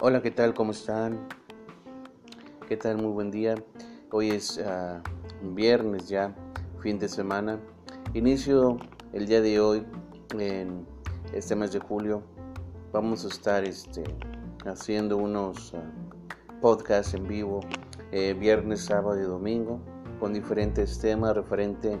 Hola, 0.00 0.20
¿qué 0.20 0.32
tal? 0.32 0.54
¿Cómo 0.54 0.72
están? 0.72 1.28
¿Qué 2.66 2.76
tal? 2.76 2.96
Muy 2.96 3.12
buen 3.12 3.30
día. 3.30 3.54
Hoy 4.10 4.30
es 4.30 4.58
uh, 4.58 5.00
viernes 5.54 6.08
ya, 6.08 6.34
fin 6.80 6.98
de 6.98 7.08
semana. 7.08 7.60
Inicio 8.12 8.78
el 9.12 9.26
día 9.26 9.40
de 9.40 9.60
hoy, 9.60 9.86
en 10.36 10.84
este 11.32 11.54
mes 11.54 11.70
de 11.70 11.78
julio, 11.78 12.24
vamos 12.90 13.24
a 13.24 13.28
estar 13.28 13.62
este, 13.62 14.02
haciendo 14.66 15.16
unos 15.16 15.74
uh, 15.74 15.78
podcasts 16.60 17.14
en 17.14 17.28
vivo, 17.28 17.60
eh, 18.10 18.34
viernes, 18.34 18.80
sábado 18.80 19.16
y 19.20 19.22
domingo, 19.22 19.78
con 20.18 20.32
diferentes 20.32 20.98
temas 20.98 21.36
referente 21.36 22.00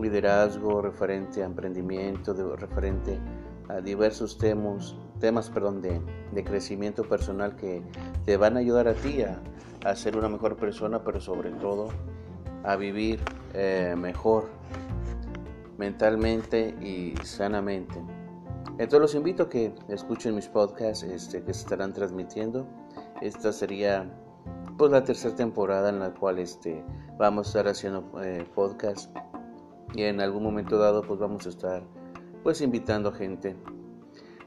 liderazgo, 0.00 0.82
referente 0.82 1.42
a 1.42 1.46
emprendimiento, 1.46 2.34
de, 2.34 2.56
referente 2.56 3.18
a 3.68 3.80
diversos 3.80 4.38
temas 4.38 4.96
temas 5.20 5.50
perdón, 5.50 5.80
de, 5.80 6.00
de, 6.32 6.44
crecimiento 6.44 7.02
personal 7.04 7.56
que 7.56 7.82
te 8.24 8.36
van 8.36 8.56
a 8.56 8.60
ayudar 8.60 8.86
a 8.88 8.94
ti 8.94 9.22
a, 9.22 9.40
a, 9.84 9.96
ser 9.96 10.16
una 10.16 10.28
mejor 10.28 10.56
persona, 10.56 11.02
pero 11.02 11.20
sobre 11.20 11.50
todo 11.52 11.88
a 12.64 12.76
vivir 12.76 13.20
eh, 13.54 13.94
mejor 13.96 14.48
mentalmente 15.78 16.74
y 16.80 17.14
sanamente. 17.24 17.94
Entonces 18.78 19.00
los 19.00 19.14
invito 19.14 19.44
a 19.44 19.48
que 19.48 19.74
escuchen 19.88 20.34
mis 20.34 20.48
podcasts 20.48 21.02
este, 21.02 21.42
que 21.42 21.54
se 21.54 21.60
estarán 21.60 21.92
transmitiendo. 21.92 22.66
Esta 23.22 23.52
sería 23.52 24.10
pues 24.76 24.90
la 24.90 25.02
tercera 25.04 25.34
temporada 25.34 25.88
en 25.88 26.00
la 26.00 26.12
cual 26.12 26.38
este, 26.38 26.84
vamos 27.18 27.46
a 27.46 27.48
estar 27.50 27.68
haciendo 27.68 28.22
eh, 28.22 28.46
podcast 28.54 29.16
y 29.94 30.02
en 30.02 30.20
algún 30.20 30.42
momento 30.42 30.78
dado 30.78 31.02
pues 31.02 31.18
vamos 31.20 31.46
a 31.46 31.50
estar 31.50 31.82
pues 32.42 32.60
invitando 32.60 33.12
gente 33.12 33.56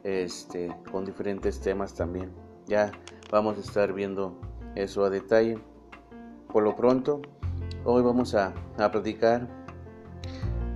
este, 0.04 0.73
con 0.92 1.06
diferentes 1.06 1.59
temas 1.59 1.94
también. 1.94 2.32
Ya 2.66 2.92
vamos 3.32 3.58
a 3.58 3.62
estar 3.62 3.94
viendo 3.94 4.40
eso 4.76 5.04
a 5.04 5.10
detalle. 5.10 5.60
Por 6.52 6.64
lo 6.64 6.76
pronto, 6.76 7.22
hoy 7.84 8.02
vamos 8.02 8.36
a, 8.36 8.54
a 8.78 8.92
platicar 8.92 9.48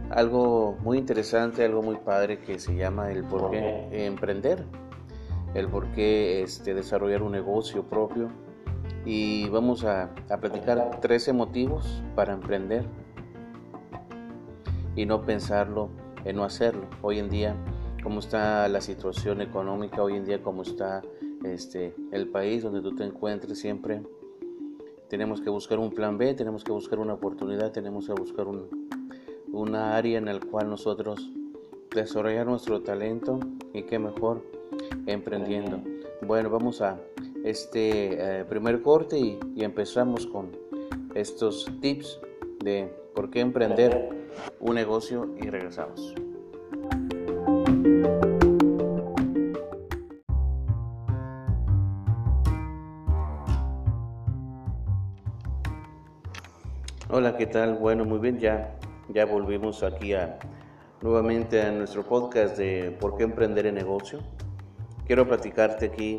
algo 0.09 0.77
muy 0.81 0.97
interesante, 0.97 1.65
algo 1.65 1.81
muy 1.81 1.95
padre 1.97 2.39
que 2.39 2.59
se 2.59 2.75
llama 2.75 3.11
el 3.11 3.23
por 3.23 3.51
qué 3.51 4.05
emprender, 4.05 4.65
el 5.53 5.67
por 5.67 5.87
qué 5.93 6.43
este, 6.43 6.73
desarrollar 6.73 7.23
un 7.23 7.31
negocio 7.31 7.83
propio. 7.83 8.29
Y 9.05 9.49
vamos 9.49 9.83
a, 9.83 10.11
a 10.29 10.37
platicar 10.37 10.99
13 11.01 11.33
motivos 11.33 12.03
para 12.15 12.33
emprender 12.33 12.85
y 14.95 15.05
no 15.05 15.21
pensarlo 15.21 15.89
en 16.25 16.35
no 16.35 16.43
hacerlo. 16.43 16.87
Hoy 17.01 17.19
en 17.19 17.29
día 17.29 17.55
cómo 18.01 18.19
está 18.19 18.67
la 18.67 18.81
situación 18.81 19.41
económica 19.41 20.03
hoy 20.03 20.15
en 20.15 20.25
día, 20.25 20.41
cómo 20.41 20.61
está 20.61 21.01
este, 21.43 21.95
el 22.11 22.27
país 22.27 22.63
donde 22.63 22.81
tú 22.81 22.95
te 22.95 23.03
encuentres 23.03 23.59
siempre. 23.59 24.01
Tenemos 25.09 25.41
que 25.41 25.49
buscar 25.49 25.79
un 25.79 25.91
plan 25.91 26.17
B, 26.17 26.33
tenemos 26.33 26.63
que 26.63 26.71
buscar 26.71 26.99
una 26.99 27.13
oportunidad, 27.13 27.71
tenemos 27.71 28.07
que 28.07 28.13
buscar 28.13 28.47
un, 28.47 28.89
una 29.51 29.95
área 29.95 30.17
en 30.17 30.25
la 30.25 30.39
cual 30.39 30.69
nosotros 30.69 31.29
desarrollar 31.93 32.47
nuestro 32.47 32.81
talento 32.81 33.39
y 33.73 33.83
qué 33.83 33.99
mejor 33.99 34.43
emprendiendo. 35.05 35.81
Bueno, 36.25 36.49
vamos 36.49 36.81
a 36.81 36.99
este 37.43 38.39
eh, 38.39 38.45
primer 38.45 38.81
corte 38.81 39.19
y, 39.19 39.39
y 39.55 39.63
empezamos 39.63 40.25
con 40.25 40.51
estos 41.13 41.67
tips 41.81 42.19
de 42.63 42.93
por 43.13 43.29
qué 43.29 43.41
emprender 43.41 44.09
un 44.59 44.75
negocio 44.75 45.35
y 45.41 45.49
regresamos. 45.49 46.13
Hola, 57.09 57.37
¿qué 57.37 57.45
tal? 57.45 57.75
Bueno, 57.75 58.05
muy 58.05 58.17
bien, 58.17 58.39
ya, 58.39 58.75
ya 59.09 59.25
volvimos 59.25 59.83
aquí 59.83 60.13
a, 60.13 60.39
nuevamente 61.01 61.61
a 61.61 61.71
nuestro 61.71 62.03
podcast 62.03 62.57
de 62.57 62.95
¿Por 62.99 63.17
qué 63.17 63.23
emprender 63.23 63.67
en 63.67 63.75
negocio? 63.75 64.19
Quiero 65.05 65.27
platicarte 65.27 65.85
aquí 65.85 66.17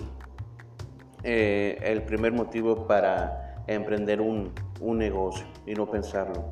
eh, 1.24 1.78
el 1.82 2.02
primer 2.02 2.32
motivo 2.32 2.86
para 2.86 3.64
emprender 3.66 4.20
un, 4.20 4.52
un, 4.80 4.98
negocio 4.98 5.46
y 5.66 5.74
no 5.74 5.90
pensarlo. 5.90 6.44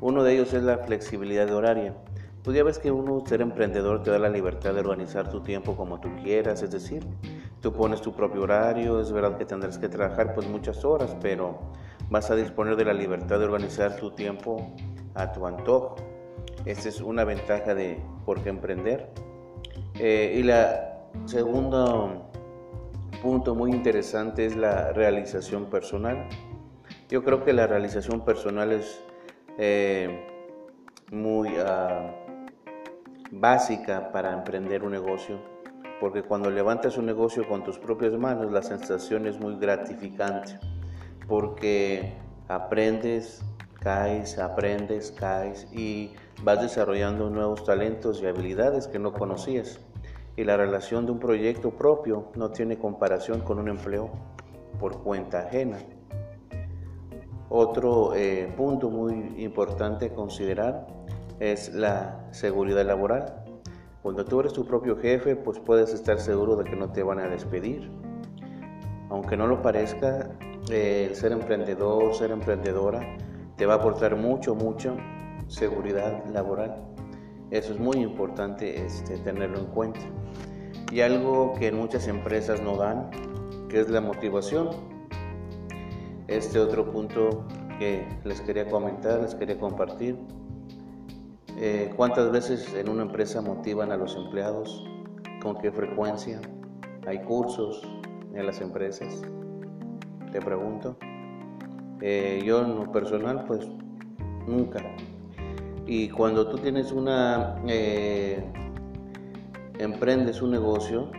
Uno 0.00 0.22
de 0.22 0.34
ellos 0.34 0.52
es 0.52 0.62
la 0.62 0.78
flexibilidad 0.78 1.50
horaria. 1.52 1.94
Tú 2.42 2.52
ya 2.52 2.62
ves 2.62 2.78
que 2.78 2.90
uno, 2.90 3.22
ser 3.26 3.40
emprendedor, 3.40 4.02
te 4.02 4.10
da 4.10 4.18
la 4.18 4.28
libertad 4.28 4.72
de 4.74 4.80
organizar 4.80 5.30
tu 5.30 5.40
tiempo 5.40 5.76
como 5.76 6.00
tú 6.00 6.08
quieras, 6.22 6.62
es 6.62 6.70
decir, 6.70 7.04
tú 7.60 7.72
pones 7.72 8.00
tu 8.00 8.12
propio 8.12 8.42
horario, 8.42 9.00
es 9.00 9.12
verdad 9.12 9.36
que 9.36 9.44
tendrás 9.44 9.78
que 9.78 9.88
trabajar 9.88 10.34
pues 10.34 10.48
muchas 10.48 10.84
horas, 10.84 11.16
pero 11.20 11.58
vas 12.10 12.30
a 12.30 12.36
disponer 12.36 12.76
de 12.76 12.84
la 12.84 12.94
libertad 12.94 13.38
de 13.38 13.44
organizar 13.44 13.96
tu 13.96 14.12
tiempo 14.12 14.72
a 15.14 15.32
tu 15.32 15.46
antojo. 15.46 15.96
Esta 16.64 16.88
es 16.88 17.00
una 17.00 17.24
ventaja 17.24 17.74
de 17.74 18.00
por 18.24 18.42
qué 18.42 18.50
emprender. 18.50 19.10
Eh, 19.98 20.36
y 20.36 20.42
la 20.42 21.00
segundo 21.26 22.30
punto 23.22 23.54
muy 23.54 23.72
interesante 23.72 24.46
es 24.46 24.56
la 24.56 24.92
realización 24.92 25.66
personal. 25.66 26.28
Yo 27.08 27.24
creo 27.24 27.42
que 27.42 27.54
la 27.54 27.66
realización 27.66 28.22
personal 28.22 28.70
es 28.70 29.02
eh, 29.56 30.26
muy 31.10 31.48
uh, 31.48 32.12
básica 33.30 34.12
para 34.12 34.34
emprender 34.34 34.84
un 34.84 34.92
negocio, 34.92 35.40
porque 36.00 36.22
cuando 36.22 36.50
levantas 36.50 36.98
un 36.98 37.06
negocio 37.06 37.48
con 37.48 37.64
tus 37.64 37.78
propias 37.78 38.12
manos, 38.12 38.52
la 38.52 38.62
sensación 38.62 39.26
es 39.26 39.40
muy 39.40 39.56
gratificante 39.56 40.58
porque 41.26 42.12
aprendes, 42.46 43.42
caes, 43.80 44.38
aprendes, 44.38 45.10
caes 45.10 45.66
y 45.72 46.12
vas 46.42 46.60
desarrollando 46.60 47.30
nuevos 47.30 47.64
talentos 47.64 48.20
y 48.20 48.26
habilidades 48.26 48.86
que 48.86 48.98
no 48.98 49.14
conocías. 49.14 49.80
Y 50.36 50.44
la 50.44 50.58
relación 50.58 51.06
de 51.06 51.12
un 51.12 51.20
proyecto 51.20 51.70
propio 51.70 52.30
no 52.36 52.50
tiene 52.50 52.78
comparación 52.78 53.40
con 53.40 53.58
un 53.58 53.68
empleo 53.68 54.10
por 54.78 55.02
cuenta 55.02 55.40
ajena. 55.40 55.78
Otro 57.50 58.14
eh, 58.14 58.52
punto 58.56 58.90
muy 58.90 59.34
importante 59.42 60.10
considerar 60.10 60.86
es 61.40 61.72
la 61.74 62.28
seguridad 62.30 62.84
laboral. 62.84 63.44
Cuando 64.02 64.24
tú 64.24 64.40
eres 64.40 64.52
tu 64.52 64.64
propio 64.64 64.96
jefe, 64.96 65.36
pues 65.36 65.58
puedes 65.58 65.92
estar 65.92 66.18
seguro 66.18 66.56
de 66.56 66.64
que 66.64 66.76
no 66.76 66.90
te 66.92 67.02
van 67.02 67.18
a 67.18 67.28
despedir. 67.28 67.90
Aunque 69.10 69.36
no 69.36 69.46
lo 69.46 69.62
parezca, 69.62 70.30
el 70.70 71.14
ser 71.14 71.32
emprendedor, 71.32 72.14
ser 72.14 72.30
emprendedora, 72.30 73.00
te 73.56 73.66
va 73.66 73.74
a 73.74 73.76
aportar 73.78 74.16
mucho, 74.16 74.54
mucho 74.54 74.96
seguridad 75.46 76.24
laboral. 76.26 76.84
Eso 77.50 77.72
es 77.72 77.80
muy 77.80 77.96
importante 77.96 78.84
este, 78.84 79.16
tenerlo 79.18 79.58
en 79.58 79.66
cuenta. 79.66 80.00
Y 80.92 81.00
algo 81.00 81.54
que 81.54 81.72
muchas 81.72 82.06
empresas 82.08 82.60
no 82.60 82.76
dan, 82.76 83.10
que 83.68 83.80
es 83.80 83.88
la 83.88 84.00
motivación. 84.00 84.97
Este 86.28 86.60
otro 86.60 86.92
punto 86.92 87.44
que 87.78 88.06
les 88.24 88.40
quería 88.42 88.68
comentar, 88.68 89.20
les 89.22 89.34
quería 89.34 89.58
compartir. 89.58 90.16
Eh, 91.56 91.90
¿Cuántas 91.96 92.30
veces 92.30 92.72
en 92.74 92.88
una 92.88 93.02
empresa 93.02 93.40
motivan 93.40 93.90
a 93.90 93.96
los 93.96 94.14
empleados? 94.14 94.84
¿Con 95.42 95.56
qué 95.58 95.72
frecuencia? 95.72 96.40
¿Hay 97.06 97.22
cursos 97.22 97.82
en 98.34 98.46
las 98.46 98.60
empresas? 98.60 99.22
te 100.30 100.40
pregunto. 100.40 100.96
Eh, 102.00 102.42
yo 102.44 102.62
en 102.62 102.76
lo 102.76 102.92
personal, 102.92 103.44
pues 103.46 103.66
nunca. 104.46 104.80
Y 105.86 106.10
cuando 106.10 106.48
tú 106.48 106.58
tienes 106.58 106.92
una, 106.92 107.56
eh, 107.66 108.44
emprendes 109.78 110.42
un 110.42 110.50
negocio, 110.50 111.10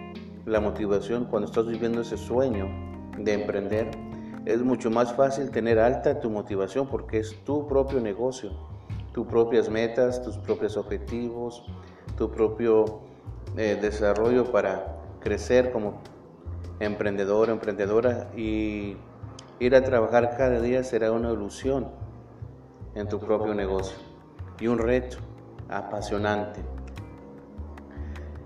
la 0.45 0.59
motivación, 0.59 1.25
cuando 1.25 1.47
estás 1.47 1.67
viviendo 1.67 2.01
ese 2.01 2.17
sueño 2.17 2.67
de 3.17 3.33
emprender, 3.33 3.89
es 4.49 4.63
mucho 4.63 4.89
más 4.89 5.13
fácil 5.13 5.51
tener 5.51 5.79
alta 5.79 6.19
tu 6.19 6.29
motivación 6.29 6.87
porque 6.87 7.19
es 7.19 7.43
tu 7.43 7.67
propio 7.67 8.01
negocio, 8.01 8.51
tus 9.13 9.27
propias 9.27 9.69
metas, 9.69 10.23
tus 10.23 10.37
propios 10.37 10.75
objetivos, 10.75 11.63
tu 12.17 12.31
propio 12.31 13.01
eh, 13.57 13.77
desarrollo 13.79 14.51
para 14.51 14.97
crecer 15.19 15.71
como 15.71 16.01
emprendedor, 16.79 17.49
emprendedora 17.49 18.31
y 18.35 18.97
ir 19.59 19.75
a 19.75 19.83
trabajar 19.83 20.35
cada 20.37 20.59
día 20.61 20.83
será 20.83 21.11
una 21.11 21.31
ilusión 21.31 21.87
en 22.95 23.07
tu 23.07 23.19
propio 23.19 23.53
negocio 23.53 23.97
y 24.59 24.67
un 24.67 24.79
reto 24.79 25.17
apasionante. 25.69 26.61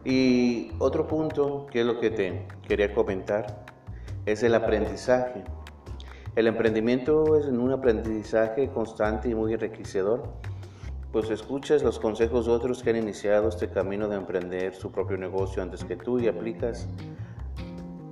Y 0.04 0.72
otro 0.80 1.08
punto 1.08 1.66
que 1.72 1.80
es 1.80 1.86
lo 1.86 2.00
que 2.02 2.10
te 2.10 2.46
quería 2.68 2.94
comentar 2.94 3.64
es 4.26 4.44
el 4.44 4.54
aprendizaje. 4.54 5.44
El 6.36 6.48
emprendimiento 6.48 7.38
es 7.38 7.46
un 7.46 7.72
aprendizaje 7.72 8.70
constante 8.70 9.30
y 9.30 9.36
muy 9.36 9.54
enriquecedor 9.54 10.24
pues 11.14 11.30
escuchas 11.30 11.84
los 11.84 12.00
consejos 12.00 12.48
de 12.48 12.54
otros 12.54 12.82
que 12.82 12.90
han 12.90 12.96
iniciado 12.96 13.48
este 13.48 13.70
camino 13.70 14.08
de 14.08 14.16
emprender 14.16 14.74
su 14.74 14.92
propio 14.92 15.16
negocio 15.16 15.62
antes 15.62 15.84
que 15.84 15.96
tú 15.96 16.20
y 16.20 16.28
aplicas 16.28 16.88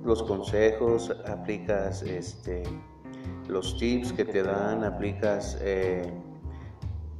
los 0.04 0.22
consejos, 0.22 1.12
aplicas 1.26 2.04
este, 2.04 2.62
los 3.48 3.76
tips 3.76 4.12
que 4.12 4.24
te 4.24 4.44
dan, 4.44 4.84
aplicas 4.84 5.58
eh, 5.60 6.12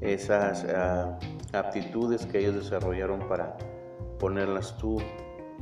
esas 0.01 0.65
ah, 0.73 1.19
aptitudes 1.53 2.27
que 2.27 2.39
ellos 2.39 2.55
desarrollaron 2.55 3.19
para 3.27 3.57
ponerlas 4.21 4.79
tú 4.79 4.99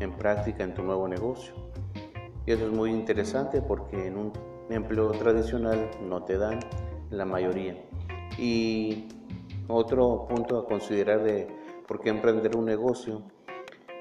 en 0.00 0.12
práctica 0.12 0.64
en 0.64 0.74
tu 0.74 0.82
nuevo 0.82 1.08
negocio. 1.08 1.54
Y 2.44 2.52
eso 2.52 2.66
es 2.66 2.72
muy 2.72 2.90
interesante 2.90 3.62
porque 3.62 4.06
en 4.06 4.18
un 4.18 4.32
empleo 4.72 5.10
tradicional 5.12 5.90
no 6.02 6.24
te 6.24 6.38
dan 6.38 6.60
la 7.10 7.24
mayoría. 7.24 7.76
Y 8.38 9.08
otro 9.68 10.26
punto 10.28 10.58
a 10.58 10.66
considerar 10.66 11.22
de 11.22 11.48
por 11.86 12.00
qué 12.00 12.10
emprender 12.10 12.56
un 12.56 12.64
negocio 12.64 13.22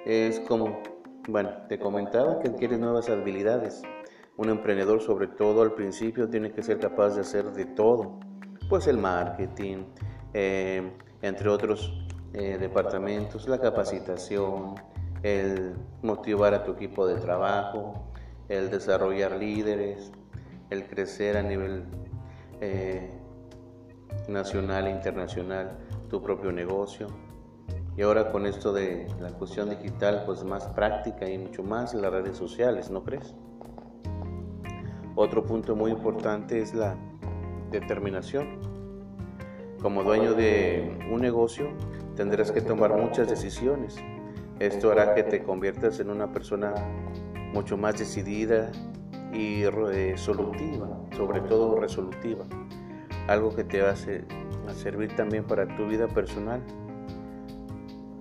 es 0.06 0.39
como, 0.42 0.81
bueno, 1.27 1.51
te 1.68 1.80
comentaba 1.80 2.39
que 2.39 2.50
adquieres 2.50 2.80
nuevas 2.80 3.10
habilidades. 3.10 3.81
Un 4.38 4.50
emprendedor 4.50 5.01
sobre 5.01 5.27
todo 5.27 5.62
al 5.62 5.74
principio 5.74 6.30
tiene 6.30 6.51
que 6.51 6.63
ser 6.63 6.80
capaz 6.80 7.16
de 7.16 7.21
hacer 7.21 7.51
de 7.51 7.66
todo, 7.66 8.19
pues 8.69 8.88
el 8.88 8.98
marketing, 8.98 9.86
eh, 10.33 10.92
entre 11.21 11.50
otros 11.50 11.94
eh, 12.33 12.57
departamentos, 12.60 13.48
la 13.48 13.60
capacitación, 13.60 14.75
el 15.24 15.74
motivar 16.01 16.54
a 16.54 16.63
tu 16.63 16.71
equipo 16.74 17.06
de 17.07 17.16
trabajo, 17.16 17.94
el 18.48 18.69
desarrollar 18.69 19.36
líderes, 19.36 20.12
el 20.69 20.88
crecer 20.88 21.38
a 21.38 21.44
nivel 21.44 21.83
eh, 22.62 23.10
nacional 24.27 24.88
e 24.88 24.92
internacional 24.92 25.77
tu 26.10 26.21
propio 26.21 26.51
negocio. 26.51 27.07
Y 27.98 28.01
ahora 28.01 28.31
con 28.31 28.45
esto 28.45 28.71
de 28.71 29.07
la 29.19 29.30
cuestión 29.30 29.69
digital, 29.69 30.24
pues 30.25 30.44
más 30.44 30.68
práctica 30.68 31.30
y 31.30 31.38
mucho 31.38 31.63
más 31.63 31.94
las 31.94 32.12
redes 32.12 32.38
sociales, 32.38 32.89
¿no 32.89 33.04
crees? 33.04 33.33
Otro 35.16 35.44
punto 35.44 35.75
muy 35.75 35.92
importante 35.92 36.62
es 36.62 36.74
la 36.74 36.95
determinación. 37.71 38.60
Como 39.81 40.04
dueño 40.04 40.33
de 40.33 40.98
un 41.12 41.21
negocio, 41.21 41.71
tendrás 42.16 42.51
que 42.51 42.62
tomar 42.62 42.95
muchas 42.95 43.30
decisiones. 43.30 43.98
Esto 44.60 44.92
hará 44.92 45.16
que 45.16 45.24
te 45.24 45.44
conviertas 45.44 46.00
en 46.00 46.10
una 46.10 46.31
persona 46.31 46.74
mucho 47.54 47.77
más 47.77 47.98
decidida 47.98 48.71
y 49.34 49.66
resolutiva, 49.66 50.88
sobre 51.16 51.42
todo 51.42 51.80
resolutiva. 51.80 52.46
Algo 53.28 53.56
que 53.56 53.64
te 53.64 53.81
va 53.81 53.92
a, 53.92 54.74
servir 54.74 55.16
también 55.16 55.44
para 55.46 55.68
tu 55.76 55.88
vida 55.88 56.08
personal, 56.08 56.62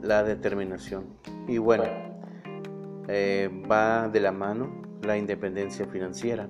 la 0.02 0.22
determinación. 0.22 1.06
Y 1.46 1.58
bueno, 1.58 1.84
eh, 3.08 3.50
va 3.70 4.08
de 4.08 4.20
la 4.20 4.32
mano 4.32 4.82
la 5.02 5.16
independencia 5.16 5.86
financiera. 5.86 6.48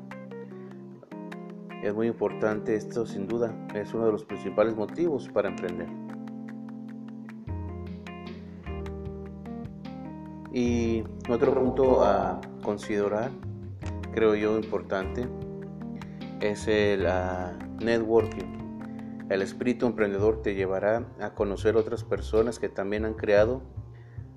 Es 1.83 1.95
muy 1.95 2.09
importante 2.09 2.75
esto 2.75 3.07
sin 3.07 3.29
duda, 3.29 3.55
es 3.75 3.95
uno 3.95 4.07
de 4.07 4.13
los 4.13 4.25
principales 4.25 4.75
motivos 4.75 5.29
para 5.29 5.49
emprender. 5.49 5.89
Y 10.53 11.05
otro 11.29 11.55
punto 11.55 12.05
a 12.05 12.41
considerar, 12.65 13.31
creo 14.19 14.35
yo 14.35 14.57
importante, 14.57 15.29
es 16.41 16.67
el 16.67 17.07
ah, 17.07 17.57
networking. 17.79 19.29
El 19.31 19.43
espíritu 19.43 19.87
emprendedor 19.87 20.43
te 20.43 20.57
llevará 20.57 21.07
a 21.21 21.35
conocer 21.35 21.77
otras 21.77 22.03
personas 22.03 22.59
que 22.59 22.69
también 22.69 23.05
han 23.05 23.15
creado 23.15 23.63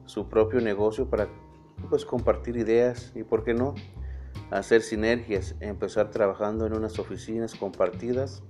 su 0.06 0.30
propio 0.30 0.62
negocio 0.62 1.10
para 1.10 1.30
pues, 1.90 2.06
compartir 2.06 2.58
ideas 2.58 3.12
y, 3.16 3.24
¿por 3.24 3.44
qué 3.44 3.56
no?, 3.56 3.74
hacer 4.52 4.84
sinergias, 4.84 5.56
empezar 5.62 6.12
trabajando 6.12 6.68
en 6.68 6.74
unas 6.74 7.00
oficinas 7.00 7.56
compartidas, 7.56 8.44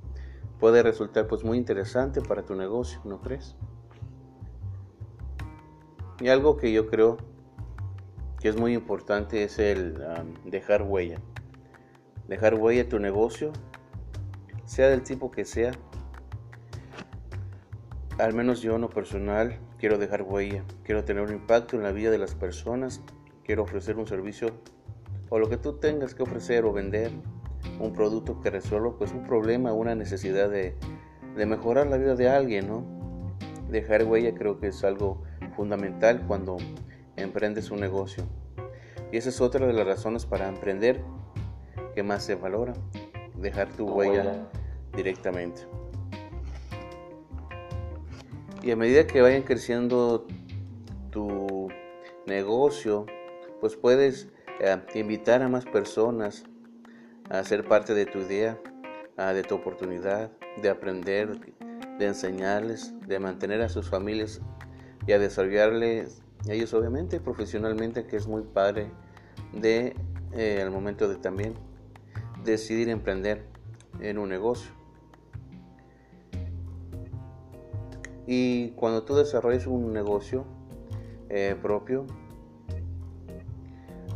puede 0.60 0.84
resultar 0.84 1.28
pues 1.28 1.46
muy 1.46 1.58
interesante 1.58 2.20
para 2.20 2.44
tu 2.44 2.56
negocio, 2.56 3.00
¿no 3.06 3.22
crees? 3.22 3.56
Y 6.20 6.28
algo 6.28 6.58
que 6.58 6.74
yo 6.74 6.88
creo 6.88 7.16
que 8.42 8.50
es 8.50 8.58
muy 8.58 8.74
importante 8.74 9.44
es 9.44 9.60
el 9.60 10.04
dejar 10.46 10.82
huella. 10.82 11.20
Dejar 12.28 12.56
huella 12.56 12.90
tu 12.90 13.00
negocio, 13.00 13.52
sea 14.66 14.90
del 14.90 15.04
tipo 15.04 15.30
que 15.30 15.46
sea. 15.46 15.72
Al 18.18 18.34
menos 18.34 18.62
yo 18.62 18.76
en 18.76 18.82
lo 18.82 18.90
personal 18.90 19.60
quiero 19.78 19.98
dejar 19.98 20.24
huella, 20.24 20.64
quiero 20.84 21.04
tener 21.04 21.24
un 21.24 21.32
impacto 21.32 21.76
en 21.76 21.84
la 21.84 21.92
vida 21.92 22.10
de 22.10 22.18
las 22.18 22.34
personas, 22.34 23.02
quiero 23.44 23.64
ofrecer 23.64 23.98
un 23.98 24.08
servicio 24.08 24.50
o 25.30 25.40
lo 25.40 25.48
que 25.48 25.58
tú 25.58 25.74
tengas 25.74 26.16
que 26.16 26.24
ofrecer 26.24 26.66
o 26.66 26.74
vender, 26.74 27.12
un 27.80 27.94
producto 27.94 28.42
que 28.42 28.50
resuelva 28.50 28.98
pues 28.98 29.12
un 29.12 29.24
problema, 29.24 29.72
una 29.74 29.96
necesidad 29.96 30.50
de, 30.50 30.76
mejorar 31.36 31.88
la 31.88 31.98
vida 31.98 32.16
de 32.16 32.30
alguien, 32.30 32.68
¿no? 32.68 32.84
Dejar 33.70 34.04
huella 34.04 34.34
creo 34.34 34.60
que 34.60 34.68
es 34.68 34.84
algo 34.84 35.24
fundamental 35.56 36.24
cuando 36.28 36.58
emprendes 37.22 37.72
un 37.72 37.80
negocio. 37.80 38.24
Y 39.12 39.18
esa 39.18 39.30
es 39.30 39.42
otra 39.42 39.68
de 39.68 39.74
las 39.74 39.86
razones 39.86 40.26
para 40.26 40.48
emprender 40.48 41.02
que 41.94 42.04
más 42.04 42.24
se 42.24 42.36
valora, 42.36 42.74
dejar 43.36 43.70
tu 43.70 43.90
huella 43.90 44.50
directamente. 44.96 45.62
Y 48.64 48.72
a 48.72 48.76
medida 48.76 49.08
que 49.08 49.22
vayan 49.22 49.42
creciendo 49.42 50.28
tu 51.10 51.68
negocio, 52.28 53.06
pues 53.60 53.76
puedes 53.76 54.30
eh, 54.60 54.78
invitar 54.94 55.42
a 55.42 55.50
más 55.50 55.66
personas 55.66 56.44
a 57.30 57.44
ser 57.44 57.68
parte 57.68 57.94
de 57.94 58.06
tu 58.06 58.20
idea, 58.20 58.60
de 59.18 59.44
tu 59.44 59.56
oportunidad, 59.56 60.32
de 60.62 60.70
aprender, 60.70 61.40
de 61.98 62.06
enseñarles, 62.06 62.94
de 63.08 63.20
mantener 63.20 63.62
a 63.62 63.70
sus 63.70 63.90
familias 63.90 64.42
y 65.06 65.12
a 65.12 65.20
desarrollarles 65.20 66.24
a 66.50 66.54
ellos 66.54 66.74
obviamente 66.74 67.20
profesionalmente, 67.20 68.06
que 68.06 68.18
es 68.18 68.28
muy 68.28 68.44
padre 68.44 68.92
de 69.54 69.96
eh, 70.34 70.62
al 70.62 70.72
momento 70.72 71.08
de 71.08 71.16
también 71.16 71.54
decidir 72.44 72.90
emprender 72.90 73.46
en 74.00 74.18
un 74.18 74.30
negocio. 74.30 74.72
Y 78.26 78.70
cuando 78.72 79.04
tú 79.04 79.16
desarrolles 79.16 79.68
un 79.68 79.92
negocio 79.92 80.46
eh, 81.30 81.56
propio, 81.62 82.06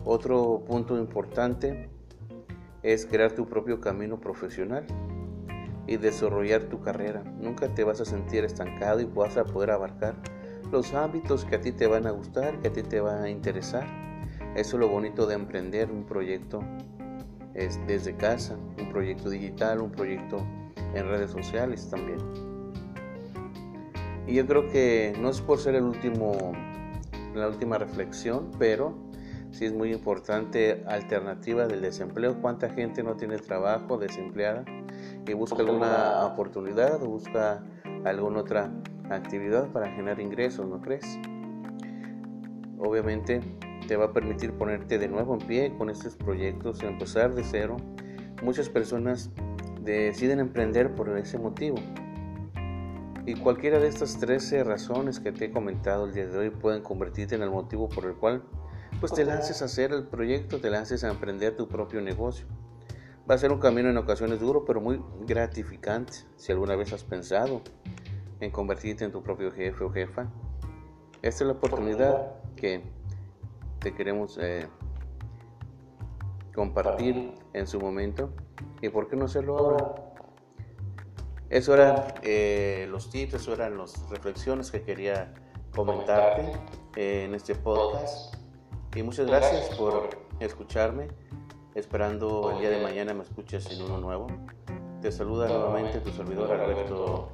otro 0.06 0.64
punto 0.68 0.98
importante 0.98 1.90
es 2.84 3.06
crear 3.06 3.32
tu 3.32 3.48
propio 3.48 3.82
camino 3.82 4.22
profesional 4.22 4.86
y 5.88 5.98
desarrollar 5.98 6.66
tu 6.66 6.82
carrera. 6.82 7.24
Nunca 7.24 7.74
te 7.74 7.84
vas 7.84 8.00
a 8.02 8.06
sentir 8.06 8.46
estancado 8.46 9.02
y 9.02 9.06
vas 9.06 9.38
a 9.38 9.46
poder 9.46 9.72
abarcar 9.72 10.16
los 10.72 10.94
hábitos 10.94 11.46
que 11.46 11.56
a 11.56 11.62
ti 11.62 11.72
te 11.72 11.88
van 11.88 12.08
a 12.08 12.12
gustar, 12.12 12.60
que 12.60 12.70
a 12.70 12.74
ti 12.74 12.84
te 12.84 13.00
van 13.00 13.24
a 13.24 13.30
interesar. 13.30 13.86
Eso 14.56 14.78
es 14.78 14.80
lo 14.80 14.88
bonito 14.88 15.28
de 15.28 15.36
emprender 15.36 15.92
un 15.92 16.06
proyecto 16.06 16.62
es 17.56 17.80
desde 17.88 18.16
casa, 18.16 18.58
un 18.78 18.90
proyecto 18.90 19.30
digital, 19.30 19.82
un 19.82 19.92
proyecto 19.92 20.46
en 20.94 21.08
redes 21.08 21.32
sociales 21.32 21.90
también. 21.90 22.20
Y 24.28 24.36
yo 24.36 24.46
creo 24.46 24.70
que 24.70 25.14
no 25.20 25.30
es 25.30 25.42
por 25.42 25.60
ser 25.60 25.76
el 25.76 25.84
último, 25.84 26.54
la 27.34 27.48
última 27.48 27.78
reflexión, 27.78 28.52
pero 28.60 28.96
sí 29.52 29.66
es 29.66 29.74
muy 29.74 29.94
importante 29.94 30.84
alternativa 30.88 31.68
del 31.68 31.82
desempleo. 31.82 32.42
¿Cuánta 32.42 32.70
gente 32.70 33.04
no 33.04 33.16
tiene 33.16 33.38
trabajo, 33.38 33.98
desempleada 33.98 34.66
y 35.26 35.34
busca 35.34 35.60
alguna 35.60 36.26
oportunidad 36.26 37.02
o 37.04 37.08
busca 37.08 37.64
alguna 38.04 38.40
otra 38.40 38.72
actividad 39.10 39.72
para 39.72 39.92
generar 39.92 40.20
ingresos, 40.20 40.68
¿no 40.68 40.82
crees? 40.82 41.20
Obviamente 42.78 43.42
te 43.88 43.96
va 43.96 44.06
a 44.06 44.14
permitir 44.14 44.54
ponerte 44.54 44.98
de 44.98 45.08
nuevo 45.08 45.34
en 45.34 45.48
pie 45.48 45.74
con 45.78 45.90
estos 45.90 46.16
proyectos, 46.16 46.82
empezar 46.84 47.34
de 47.36 47.44
cero. 47.44 47.78
Muchas 48.44 48.70
personas 48.70 49.32
deciden 49.82 50.40
emprender 50.40 50.94
por 50.96 51.16
ese 51.18 51.38
motivo. 51.38 51.78
Y 53.26 53.36
cualquiera 53.36 53.80
de 53.80 53.88
estas 53.88 54.20
13 54.20 54.64
razones 54.64 55.20
que 55.20 55.32
te 55.32 55.46
he 55.46 55.52
comentado 55.52 56.06
el 56.06 56.14
día 56.14 56.28
de 56.28 56.38
hoy 56.38 56.50
pueden 56.50 56.84
convertirte 56.84 57.36
en 57.36 57.42
el 57.42 57.50
motivo 57.50 57.90
por 57.90 58.06
el 58.06 58.16
cual 58.16 58.44
pues 59.00 59.14
te 59.14 59.26
lances 59.26 59.62
a 59.62 59.66
hacer 59.66 59.92
el 59.92 60.04
proyecto, 60.04 60.60
te 60.60 60.70
lances 60.70 61.04
a 61.04 61.10
emprender 61.10 61.56
tu 61.56 61.68
propio 61.68 62.02
negocio. 62.02 62.46
Va 63.30 63.36
a 63.36 63.38
ser 63.38 63.52
un 63.52 63.60
camino 63.60 63.90
en 63.90 63.98
ocasiones 63.98 64.40
duro, 64.40 64.66
pero 64.66 64.80
muy 64.80 65.02
gratificante. 65.28 66.14
Si 66.38 66.52
alguna 66.52 66.76
vez 66.76 66.94
has 66.94 67.04
pensado 67.04 67.62
en 68.40 68.52
convertirte 68.52 69.06
en 69.06 69.12
tu 69.12 69.24
propio 69.24 69.52
jefe 69.52 69.84
o 69.84 69.90
jefa, 69.90 70.28
esta 71.22 71.44
es 71.44 71.48
la 71.48 71.54
oportunidad 71.54 72.34
que 72.56 72.84
te 73.80 73.94
queremos 73.96 74.38
eh, 74.42 74.68
compartir 76.54 77.34
en 77.54 77.68
su 77.68 77.80
momento. 77.80 78.30
¿Y 78.82 78.90
por 78.90 79.08
qué 79.08 79.16
no 79.16 79.26
hacerlo 79.26 79.58
ahora? 79.58 79.96
Eso 81.50 81.74
eran 81.74 82.04
eh, 82.24 82.88
los 82.90 83.10
tips, 83.10 83.36
eso 83.36 83.54
eran 83.54 83.78
las 83.78 84.10
reflexiones 84.10 84.72
que 84.72 84.82
quería 84.82 85.34
comentarte 85.74 86.52
en 86.96 87.34
este 87.36 87.56
podcast. 87.56 88.36
Y 88.96 89.04
muchas 89.04 89.28
gracias 89.28 89.76
por 89.76 90.10
escucharme, 90.40 91.08
esperando 91.76 92.52
el 92.52 92.60
día 92.60 92.70
de 92.70 92.82
mañana 92.82 93.14
me 93.14 93.24
escuches 93.24 93.70
en 93.72 93.82
uno 93.82 94.00
nuevo. 94.00 94.28
Te 95.02 95.12
saluda 95.12 95.48
nuevamente 95.48 96.00
tu 96.00 96.12
servidor 96.12 96.52
Alberto 96.52 97.30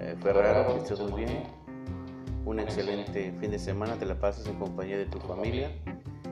eh, 0.00 0.16
Ferraro, 0.22 0.74
que 0.74 0.80
estés 0.80 1.00
muy 1.00 1.24
bien. 1.24 1.44
Un 2.44 2.60
excelente 2.60 3.32
fin 3.40 3.50
de 3.50 3.58
semana, 3.58 3.96
te 3.96 4.06
la 4.06 4.18
pases 4.18 4.46
en 4.46 4.58
compañía 4.58 4.96
de 4.96 5.06
tu 5.06 5.18
familia. 5.20 5.70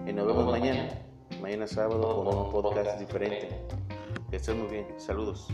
Y 0.06 0.12
nos 0.12 0.26
vemos 0.26 0.50
mañana, 0.50 0.88
mañana 1.40 1.66
sábado 1.66 2.24
con 2.24 2.36
un 2.36 2.50
podcast 2.50 2.98
diferente. 2.98 3.48
Que 4.30 4.36
estés 4.36 4.54
muy 4.54 4.68
bien, 4.68 4.86
saludos. 4.96 5.48